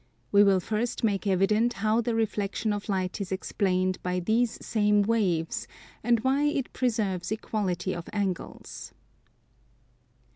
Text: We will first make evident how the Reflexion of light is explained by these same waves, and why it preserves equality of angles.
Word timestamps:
We 0.31 0.43
will 0.43 0.59
first 0.59 1.03
make 1.03 1.27
evident 1.27 1.73
how 1.73 2.01
the 2.01 2.15
Reflexion 2.15 2.73
of 2.73 2.89
light 2.89 3.21
is 3.21 3.31
explained 3.31 4.01
by 4.01 4.19
these 4.19 4.57
same 4.65 5.03
waves, 5.03 5.67
and 6.03 6.19
why 6.21 6.45
it 6.45 6.73
preserves 6.73 7.31
equality 7.31 7.93
of 7.93 8.09
angles. 8.11 8.95